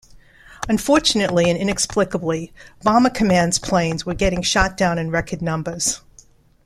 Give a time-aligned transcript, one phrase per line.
[0.67, 2.51] Unfortunately and inexplicably,
[2.81, 6.01] Bomber Command's planes were getting shot down in record numbers.